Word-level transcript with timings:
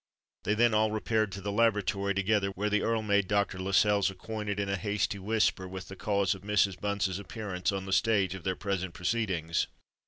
They 0.45 0.55
then 0.55 0.73
all 0.73 0.89
repaired 0.89 1.31
to 1.33 1.41
the 1.41 1.51
laboratory 1.51 2.15
together, 2.15 2.49
where 2.49 2.71
the 2.71 2.81
Earl 2.81 3.03
made 3.03 3.27
Dr. 3.27 3.59
Lascelles 3.59 4.09
acquainted, 4.09 4.59
in 4.59 4.67
a 4.67 4.75
hasty 4.75 5.19
whisper, 5.19 5.67
with 5.67 5.89
the 5.89 5.95
cause 5.95 6.33
of 6.33 6.41
Mrs. 6.41 6.79
Bunce's 6.81 7.19
appearance 7.19 7.71
on 7.71 7.85
the 7.85 7.93
stage 7.93 8.33
of 8.33 8.43
their 8.43 8.55
present 8.55 8.95
proceedings. 8.95 9.67